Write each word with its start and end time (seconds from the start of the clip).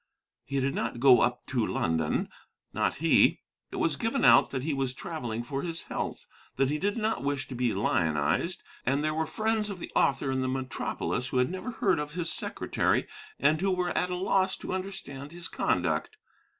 He 0.43 0.59
did 0.59 0.73
not 0.73 0.99
go 0.99 1.21
up 1.21 1.45
to 1.45 1.63
London; 1.63 2.27
not 2.73 2.95
he. 2.95 3.41
It 3.69 3.75
was 3.75 3.95
given 3.97 4.25
out 4.25 4.49
that 4.49 4.63
he 4.63 4.73
was 4.73 4.95
travelling 4.95 5.43
for 5.43 5.61
his 5.61 5.83
health, 5.83 6.25
that 6.55 6.69
he 6.69 6.79
did 6.79 6.97
not 6.97 7.23
wish 7.23 7.47
to 7.49 7.53
be 7.55 7.71
lionized; 7.71 8.63
and 8.83 9.03
there 9.03 9.13
were 9.13 9.27
friends 9.27 9.69
of 9.69 9.77
the 9.77 9.91
author 9.95 10.31
in 10.31 10.41
the 10.41 10.47
metropolis 10.49 11.27
who 11.27 11.37
had 11.37 11.51
never 11.51 11.69
heard 11.69 11.99
of 11.99 12.13
his 12.13 12.33
secretary, 12.33 13.07
and 13.39 13.61
who 13.61 13.71
were 13.71 13.95
at 13.95 14.09
a 14.09 14.15
loss 14.15 14.57
to 14.57 14.73
understand 14.73 15.31
his 15.33 15.47
conduct. 15.47 16.17